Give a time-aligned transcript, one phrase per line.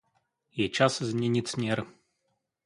[0.51, 1.85] Je čas změnit směr.